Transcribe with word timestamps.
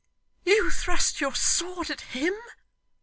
'You 0.43 0.71
thrust 0.71 1.21
your 1.21 1.35
sword 1.35 1.91
at 1.91 2.01
HIM! 2.01 2.33